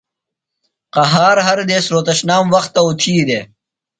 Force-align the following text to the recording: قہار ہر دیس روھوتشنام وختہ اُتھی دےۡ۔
قہار 0.95 1.37
ہر 1.47 1.57
دیس 1.69 1.85
روھوتشنام 1.91 2.45
وختہ 2.53 2.81
اُتھی 2.85 3.15
دےۡ۔ 3.27 3.45